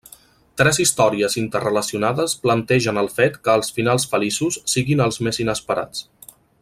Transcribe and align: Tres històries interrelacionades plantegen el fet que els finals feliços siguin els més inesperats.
Tres 0.59 0.77
històries 0.83 1.35
interrelacionades 1.41 2.33
plantegen 2.45 3.01
el 3.03 3.11
fet 3.19 3.37
que 3.49 3.55
els 3.61 3.69
finals 3.77 4.09
feliços 4.15 4.59
siguin 4.77 5.05
els 5.07 5.21
més 5.29 5.43
inesperats. 5.45 6.03